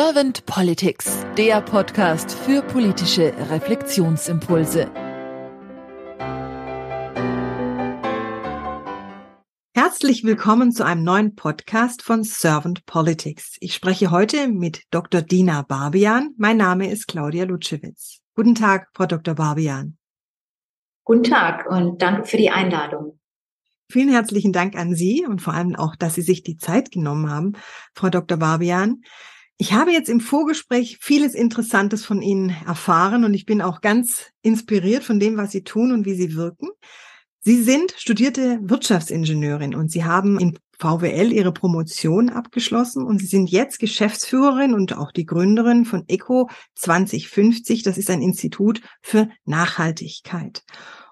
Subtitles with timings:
[0.00, 4.88] Servant Politics, der Podcast für politische Reflexionsimpulse.
[9.74, 13.56] Herzlich willkommen zu einem neuen Podcast von Servant Politics.
[13.58, 15.20] Ich spreche heute mit Dr.
[15.20, 16.32] Dina Barbian.
[16.38, 18.20] Mein Name ist Claudia Lutschewitz.
[18.36, 19.34] Guten Tag, Frau Dr.
[19.34, 19.98] Barbian.
[21.02, 23.18] Guten Tag und danke für die Einladung.
[23.90, 27.28] Vielen herzlichen Dank an Sie und vor allem auch, dass Sie sich die Zeit genommen
[27.28, 27.54] haben,
[27.94, 28.38] Frau Dr.
[28.38, 29.02] Barbian.
[29.60, 34.30] Ich habe jetzt im Vorgespräch vieles Interessantes von Ihnen erfahren und ich bin auch ganz
[34.40, 36.68] inspiriert von dem, was Sie tun und wie Sie wirken.
[37.40, 43.50] Sie sind studierte Wirtschaftsingenieurin und Sie haben in VWL Ihre Promotion abgeschlossen und Sie sind
[43.50, 47.82] jetzt Geschäftsführerin und auch die Gründerin von ECO 2050.
[47.82, 50.62] Das ist ein Institut für Nachhaltigkeit.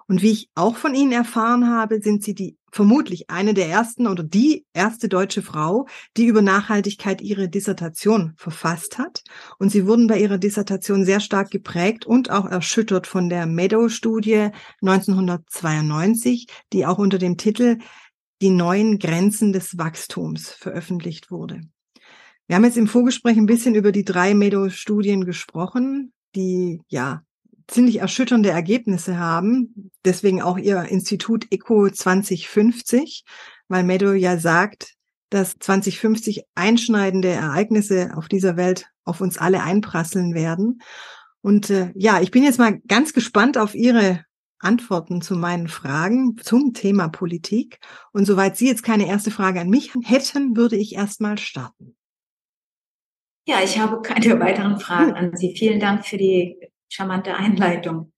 [0.09, 4.06] Und wie ich auch von Ihnen erfahren habe, sind Sie die vermutlich eine der ersten
[4.06, 9.24] oder die erste deutsche Frau, die über Nachhaltigkeit ihre Dissertation verfasst hat.
[9.59, 14.51] Und Sie wurden bei Ihrer Dissertation sehr stark geprägt und auch erschüttert von der Meadow-Studie
[14.82, 17.79] 1992, die auch unter dem Titel
[18.43, 21.63] Die neuen Grenzen des Wachstums veröffentlicht wurde.
[22.46, 27.23] Wir haben jetzt im Vorgespräch ein bisschen über die drei Meadow-Studien gesprochen, die ja
[27.68, 29.90] ziemlich erschütternde Ergebnisse haben.
[30.04, 33.24] Deswegen auch ihr Institut ECO 2050,
[33.68, 34.95] weil Meadow ja sagt,
[35.30, 40.80] dass 2050 einschneidende Ereignisse auf dieser Welt auf uns alle einprasseln werden.
[41.42, 44.24] Und äh, ja, ich bin jetzt mal ganz gespannt auf Ihre
[44.58, 47.78] Antworten zu meinen Fragen zum Thema Politik.
[48.12, 51.96] Und soweit Sie jetzt keine erste Frage an mich hätten, würde ich erst mal starten.
[53.46, 55.54] Ja, ich habe keine weiteren Fragen an Sie.
[55.56, 56.56] Vielen Dank für die
[56.88, 58.12] charmante Einleitung.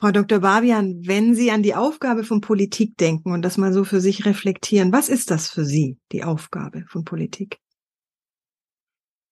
[0.00, 0.38] Frau Dr.
[0.38, 4.26] Babian, wenn Sie an die Aufgabe von Politik denken und das mal so für sich
[4.26, 7.58] reflektieren, was ist das für Sie, die Aufgabe von Politik?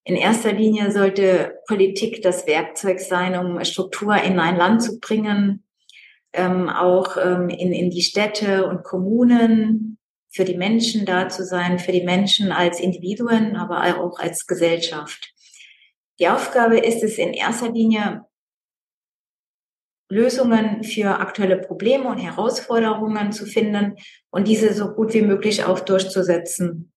[0.02, 5.64] In erster Linie sollte Politik das Werkzeug sein, um Struktur in ein Land zu bringen,
[6.32, 9.98] ähm, auch ähm, in, in die Städte und Kommunen,
[10.36, 15.32] für die Menschen da zu sein, für die Menschen als Individuen, aber auch als Gesellschaft.
[16.18, 18.24] Die Aufgabe ist es in erster Linie,
[20.08, 23.96] Lösungen für aktuelle Probleme und Herausforderungen zu finden
[24.30, 26.92] und diese so gut wie möglich auch durchzusetzen.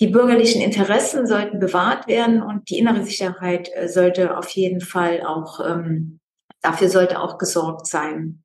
[0.00, 5.22] Die bürgerlichen Interessen sollten bewahrt werden und die innere Sicherheit äh, sollte auf jeden Fall
[5.24, 6.18] auch, ähm,
[6.62, 8.42] dafür sollte auch gesorgt sein.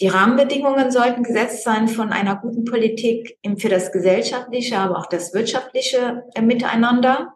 [0.00, 5.32] Die Rahmenbedingungen sollten gesetzt sein von einer guten Politik für das gesellschaftliche, aber auch das
[5.34, 7.32] wirtschaftliche äh, Miteinander.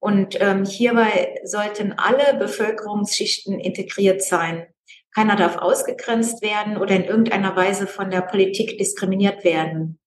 [0.00, 4.66] Und ähm, hierbei sollten alle Bevölkerungsschichten integriert sein.
[5.14, 9.98] Keiner darf ausgegrenzt werden oder in irgendeiner Weise von der Politik diskriminiert werden.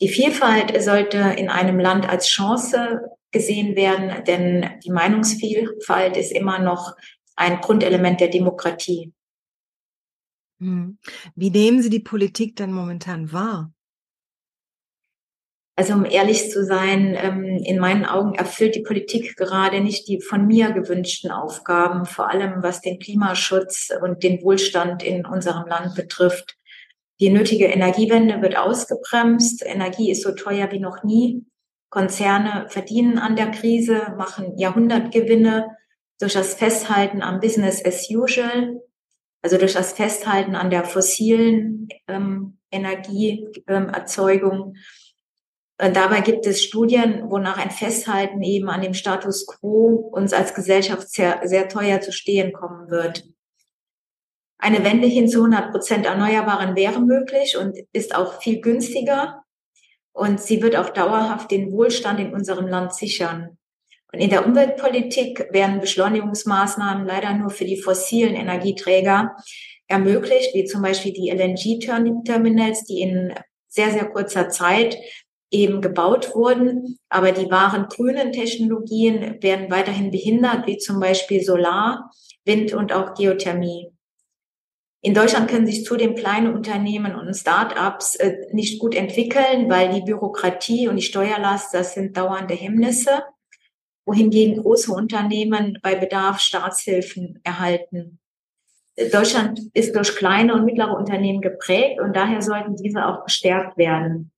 [0.00, 6.58] Die Vielfalt sollte in einem Land als Chance gesehen werden, denn die Meinungsvielfalt ist immer
[6.58, 6.96] noch
[7.36, 9.12] ein Grundelement der Demokratie.
[10.60, 10.98] Hm.
[11.34, 13.72] Wie nehmen Sie die Politik denn momentan wahr?
[15.76, 20.20] Also um ehrlich zu sein, ähm, in meinen Augen erfüllt die Politik gerade nicht die
[20.20, 25.96] von mir gewünschten Aufgaben, vor allem was den Klimaschutz und den Wohlstand in unserem Land
[25.96, 26.56] betrifft.
[27.20, 29.64] Die nötige Energiewende wird ausgebremst.
[29.66, 31.44] Energie ist so teuer wie noch nie.
[31.90, 35.76] Konzerne verdienen an der Krise, machen Jahrhundertgewinne
[36.20, 38.80] durch das Festhalten am Business as usual,
[39.42, 44.66] also durch das Festhalten an der fossilen ähm, Energieerzeugung.
[44.66, 44.78] Ähm, äh,
[45.78, 51.10] dabei gibt es Studien, wonach ein Festhalten eben an dem Status quo uns als Gesellschaft
[51.10, 53.24] sehr, sehr teuer zu stehen kommen wird.
[54.58, 59.42] Eine Wende hin zu 100 Prozent Erneuerbaren wäre möglich und ist auch viel günstiger.
[60.12, 63.58] Und sie wird auch dauerhaft den Wohlstand in unserem Land sichern.
[64.12, 69.34] Und in der Umweltpolitik werden Beschleunigungsmaßnahmen leider nur für die fossilen Energieträger
[69.88, 73.34] ermöglicht, wie zum Beispiel die LNG-Terminals, die in
[73.68, 74.96] sehr, sehr kurzer Zeit
[75.54, 76.98] eben gebaut wurden.
[77.08, 82.10] Aber die wahren grünen Technologien werden weiterhin behindert, wie zum Beispiel Solar,
[82.44, 83.90] Wind und auch Geothermie.
[85.00, 90.00] In Deutschland können sich zudem kleine Unternehmen und Start-ups äh, nicht gut entwickeln, weil die
[90.00, 93.22] Bürokratie und die Steuerlast, das sind dauernde Hemmnisse,
[94.06, 98.18] wohingegen große Unternehmen bei Bedarf Staatshilfen erhalten.
[99.12, 104.32] Deutschland ist durch kleine und mittlere Unternehmen geprägt und daher sollten diese auch gestärkt werden.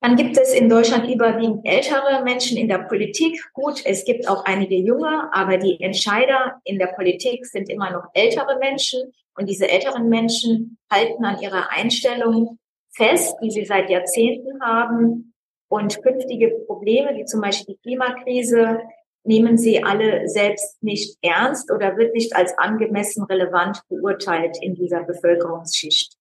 [0.00, 3.42] Dann gibt es in Deutschland überwiegend ältere Menschen in der Politik.
[3.52, 8.04] Gut, es gibt auch einige junge, aber die Entscheider in der Politik sind immer noch
[8.14, 9.12] ältere Menschen.
[9.36, 12.58] Und diese älteren Menschen halten an ihrer Einstellung
[12.90, 15.34] fest, die sie seit Jahrzehnten haben.
[15.68, 18.80] Und künftige Probleme, wie zum Beispiel die Klimakrise,
[19.24, 25.02] nehmen sie alle selbst nicht ernst oder wird nicht als angemessen relevant beurteilt in dieser
[25.02, 26.14] Bevölkerungsschicht.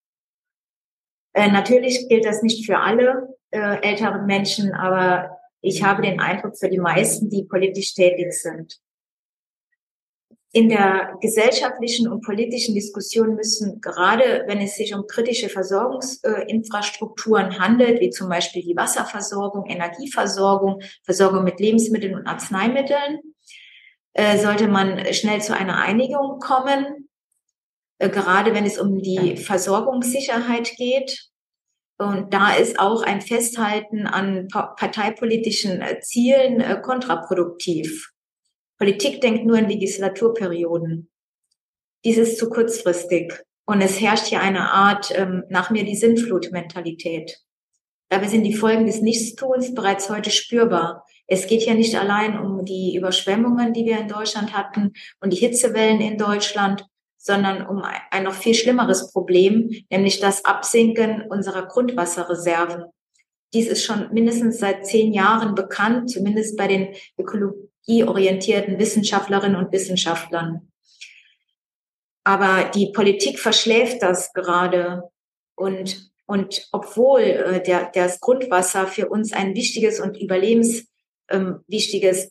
[1.34, 6.58] Äh, natürlich gilt das nicht für alle äh, älteren Menschen, aber ich habe den Eindruck
[6.58, 8.80] für die meisten, die politisch tätig sind.
[10.54, 18.00] In der gesellschaftlichen und politischen Diskussion müssen gerade, wenn es sich um kritische Versorgungsinfrastrukturen handelt,
[18.00, 23.20] wie zum Beispiel die Wasserversorgung, Energieversorgung, Versorgung mit Lebensmitteln und Arzneimitteln,
[24.14, 27.08] äh, sollte man schnell zu einer Einigung kommen,
[28.00, 31.30] äh, gerade wenn es um die Versorgungssicherheit geht.
[31.98, 38.12] Und da ist auch ein Festhalten an parteipolitischen äh, Zielen kontraproduktiv.
[38.78, 41.10] Politik denkt nur in Legislaturperioden.
[42.06, 43.34] Dies ist zu kurzfristig.
[43.66, 47.40] Und es herrscht hier eine Art ähm, nach mir die Sinnflut-Mentalität.
[48.10, 51.06] Dabei sind die Folgen des Nichtstuns bereits heute spürbar.
[51.26, 55.38] Es geht hier nicht allein um die Überschwemmungen, die wir in Deutschland hatten und die
[55.38, 56.86] Hitzewellen in Deutschland,
[57.28, 62.86] sondern um ein noch viel schlimmeres Problem, nämlich das Absinken unserer Grundwasserreserven.
[63.54, 69.72] Dies ist schon mindestens seit zehn Jahren bekannt, zumindest bei den Ökolo technologieorientierten Wissenschaftlerinnen und
[69.72, 70.72] Wissenschaftlern.
[72.24, 75.04] Aber die Politik verschläft das gerade.
[75.56, 80.97] Und, und obwohl äh, der, das Grundwasser für uns ein wichtiges und überlebenswichtiges
[81.30, 81.64] ähm,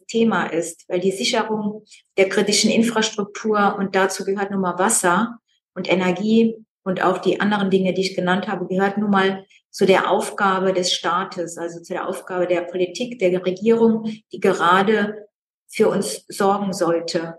[0.09, 1.85] Thema ist, weil die Sicherung
[2.17, 5.39] der kritischen Infrastruktur und dazu gehört nun mal Wasser
[5.75, 9.87] und Energie und auch die anderen Dinge, die ich genannt habe, gehört nun mal zu
[9.87, 15.27] der Aufgabe des Staates, also zu der Aufgabe der Politik, der Regierung, die gerade
[15.69, 17.39] für uns sorgen sollte.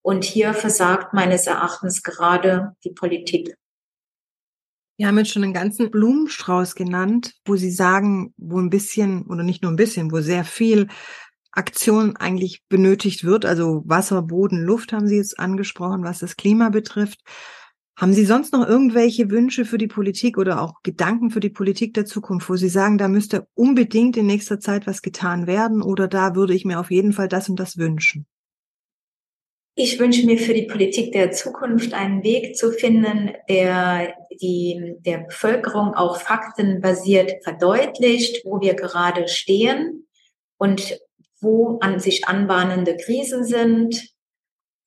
[0.00, 3.56] Und hier versagt meines Erachtens gerade die Politik.
[4.96, 9.42] Wir haben jetzt schon einen ganzen Blumenstrauß genannt, wo Sie sagen, wo ein bisschen oder
[9.42, 10.86] nicht nur ein bisschen, wo sehr viel
[11.50, 13.44] Aktion eigentlich benötigt wird.
[13.44, 17.20] Also Wasser, Boden, Luft haben Sie jetzt angesprochen, was das Klima betrifft.
[17.96, 21.94] Haben Sie sonst noch irgendwelche Wünsche für die Politik oder auch Gedanken für die Politik
[21.94, 26.08] der Zukunft, wo Sie sagen, da müsste unbedingt in nächster Zeit was getan werden oder
[26.08, 28.26] da würde ich mir auf jeden Fall das und das wünschen?
[29.76, 35.18] Ich wünsche mir für die Politik der Zukunft einen Weg zu finden, der die der
[35.18, 40.06] Bevölkerung auch faktenbasiert verdeutlicht, wo wir gerade stehen
[40.58, 40.98] und
[41.40, 44.14] wo an sich anbahnende Krisen sind,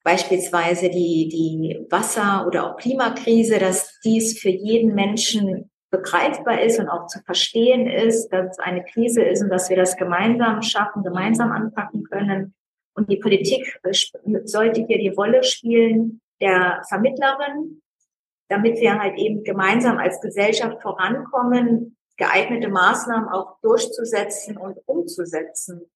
[0.04, 6.88] beispielsweise die, die Wasser- oder auch Klimakrise, dass dies für jeden Menschen begreifbar ist und
[6.88, 11.02] auch zu verstehen ist, dass es eine Krise ist und dass wir das gemeinsam schaffen,
[11.02, 12.54] gemeinsam anpacken können.
[12.98, 13.80] Und die Politik
[14.44, 17.80] sollte hier die Rolle spielen der Vermittlerin,
[18.48, 25.88] damit wir halt eben gemeinsam als Gesellschaft vorankommen, geeignete Maßnahmen auch durchzusetzen und umzusetzen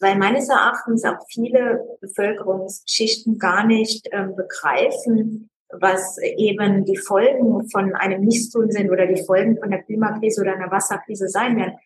[0.00, 7.94] weil meines Erachtens auch viele Bevölkerungsschichten gar nicht ähm, begreifen, was eben die Folgen von
[7.94, 11.76] einem Nichtstun sind oder die Folgen von der Klimakrise oder einer Wasserkrise sein werden.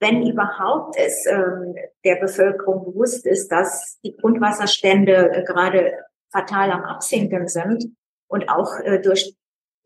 [0.00, 5.92] Wenn überhaupt es ähm, der Bevölkerung bewusst ist, dass die Grundwasserstände äh, gerade
[6.32, 7.84] fatal am Absinken sind
[8.26, 9.34] und auch äh, durch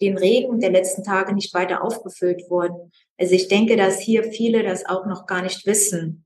[0.00, 2.92] den Regen der letzten Tage nicht weiter aufgefüllt wurden.
[3.18, 6.24] Also ich denke, dass hier viele das auch noch gar nicht wissen.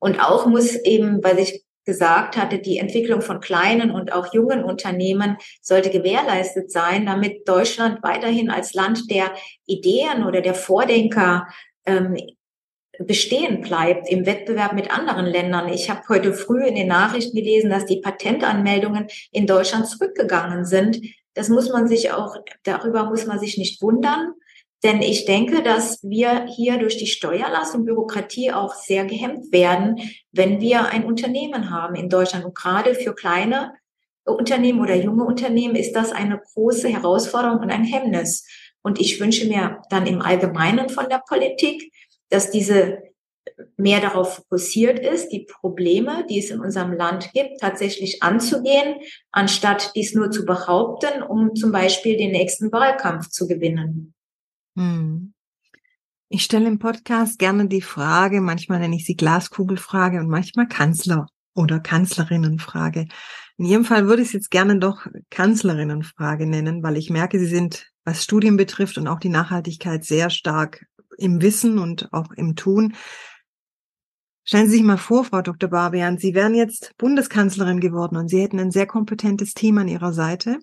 [0.00, 4.64] Und auch muss eben, weil ich gesagt hatte, die Entwicklung von kleinen und auch jungen
[4.64, 9.32] Unternehmen sollte gewährleistet sein, damit Deutschland weiterhin als Land der
[9.66, 11.46] Ideen oder der Vordenker
[11.84, 12.16] ähm,
[12.98, 15.68] bestehen bleibt im Wettbewerb mit anderen Ländern.
[15.68, 21.00] Ich habe heute früh in den Nachrichten gelesen, dass die Patentanmeldungen in Deutschland zurückgegangen sind.
[21.34, 24.34] Das muss man sich auch, darüber muss man sich nicht wundern.
[24.84, 29.98] Denn ich denke, dass wir hier durch die Steuerlast und Bürokratie auch sehr gehemmt werden,
[30.30, 32.44] wenn wir ein Unternehmen haben in Deutschland.
[32.44, 33.72] Und gerade für kleine
[34.24, 38.46] Unternehmen oder junge Unternehmen ist das eine große Herausforderung und ein Hemmnis.
[38.82, 41.90] Und ich wünsche mir dann im Allgemeinen von der Politik,
[42.34, 42.98] dass diese
[43.76, 48.96] mehr darauf fokussiert ist, die Probleme, die es in unserem Land gibt, tatsächlich anzugehen,
[49.30, 54.14] anstatt dies nur zu behaupten, um zum Beispiel den nächsten Wahlkampf zu gewinnen.
[54.76, 55.32] Hm.
[56.28, 61.26] Ich stelle im Podcast gerne die Frage, manchmal nenne ich sie Glaskugelfrage und manchmal Kanzler
[61.54, 63.06] oder Kanzlerinnenfrage.
[63.58, 67.46] In Ihrem Fall würde ich es jetzt gerne doch Kanzlerinnenfrage nennen, weil ich merke, Sie
[67.46, 70.84] sind, was Studien betrifft und auch die Nachhaltigkeit sehr stark
[71.18, 72.94] im Wissen und auch im Tun.
[74.44, 75.70] Stellen Sie sich mal vor, Frau Dr.
[75.70, 80.12] Barbian, Sie wären jetzt Bundeskanzlerin geworden und Sie hätten ein sehr kompetentes Team an Ihrer
[80.12, 80.58] Seite.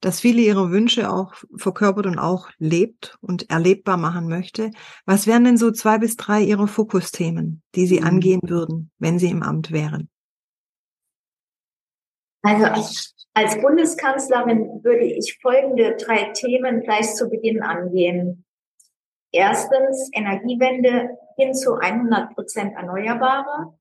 [0.00, 4.70] das viele ihrer Wünsche auch verkörpert und auch lebt und erlebbar machen möchte.
[5.06, 8.06] Was wären denn so zwei bis drei ihrer Fokusthemen, die Sie mhm.
[8.06, 10.08] angehen würden, wenn Sie im Amt wären?
[12.42, 12.66] Also
[13.34, 18.45] als Bundeskanzlerin würde ich folgende drei Themen gleich zu Beginn angehen.
[19.36, 23.78] Erstens Energiewende hin zu 100 Prozent Erneuerbare.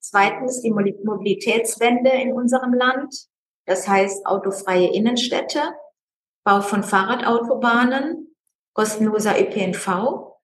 [0.00, 3.28] Zweitens die Mobilitätswende in unserem Land.
[3.66, 5.60] Das heißt autofreie Innenstädte,
[6.44, 8.34] Bau von Fahrradautobahnen,
[8.72, 10.38] kostenloser ÖPNV.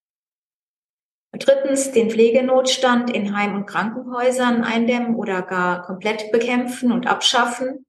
[1.33, 7.85] Drittens den Pflegenotstand in Heim- und Krankenhäusern eindämmen oder gar komplett bekämpfen und abschaffen.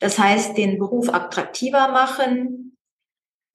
[0.00, 2.75] Das heißt, den Beruf attraktiver machen,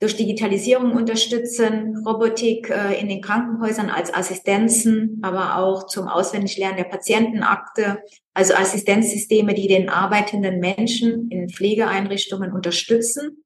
[0.01, 6.85] durch Digitalisierung unterstützen, Robotik äh, in den Krankenhäusern als Assistenzen, aber auch zum Auswendiglernen der
[6.85, 8.01] Patientenakte,
[8.33, 13.43] also Assistenzsysteme, die den arbeitenden Menschen in Pflegeeinrichtungen unterstützen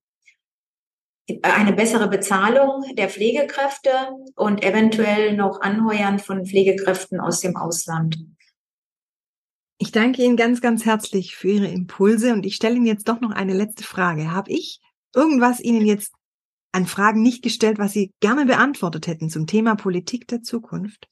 [1.42, 3.90] eine bessere Bezahlung der Pflegekräfte
[4.36, 8.20] und eventuell noch Anheuern von Pflegekräften aus dem Ausland.
[9.78, 13.22] Ich danke Ihnen ganz, ganz herzlich für Ihre Impulse und ich stelle Ihnen jetzt doch
[13.22, 14.32] noch eine letzte Frage.
[14.32, 14.80] Habe ich
[15.14, 16.14] irgendwas Ihnen jetzt
[16.76, 21.08] an Fragen nicht gestellt, was Sie gerne beantwortet hätten zum Thema Politik der Zukunft?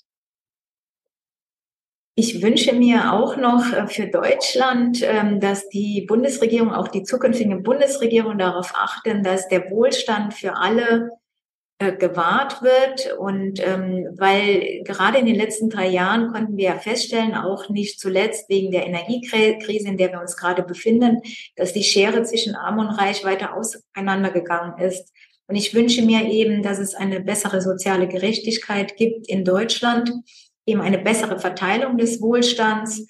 [2.16, 7.56] Ich wünsche mir auch noch äh, für Deutschland, ähm, dass die Bundesregierung, auch die zukünftige
[7.56, 11.10] Bundesregierung darauf achten, dass der Wohlstand für alle
[11.80, 13.18] äh, gewahrt wird.
[13.18, 18.00] Und ähm, weil gerade in den letzten drei Jahren konnten wir ja feststellen, auch nicht
[18.00, 21.22] zuletzt wegen der Energiekrise, in der wir uns gerade befinden,
[21.56, 25.12] dass die Schere zwischen Arm und Reich weiter auseinandergegangen ist.
[25.54, 30.12] Und ich wünsche mir eben, dass es eine bessere soziale Gerechtigkeit gibt in Deutschland
[30.66, 33.06] eben eine bessere Verteilung des Wohlstands,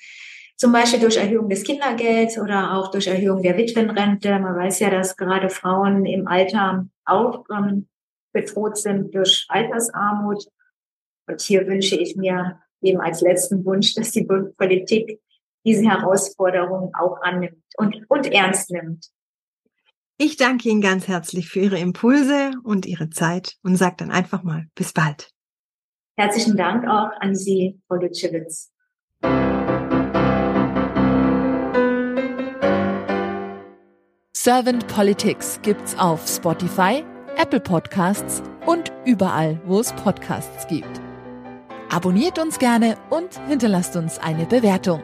[0.57, 4.37] zum Beispiel durch Erhöhung des Kindergelds oder auch durch Erhöhung der Witwenrente.
[4.39, 7.87] Man weiß ja, dass gerade Frauen im Alter auch ähm,
[8.33, 10.45] bedroht sind durch Altersarmut.
[11.27, 15.21] Und hier wünsche ich mir eben als letzten Wunsch, dass die Politik
[15.65, 19.13] diese Herausforderung auch annimmt und, und ernst nimmt.
[20.25, 24.41] Ich danke Ihnen ganz herzlich für Ihre Impulse und Ihre Zeit und sage dann einfach
[24.41, 25.29] mal bis bald.
[26.15, 28.71] Herzlichen Dank auch an Sie, Frau Lütschewitz.
[34.33, 37.03] Servant Politics gibt's auf Spotify,
[37.35, 41.01] Apple Podcasts und überall, wo es Podcasts gibt.
[41.89, 45.03] Abonniert uns gerne und hinterlasst uns eine Bewertung.